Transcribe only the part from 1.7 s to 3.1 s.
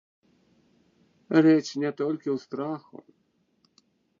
не толькі ў страху.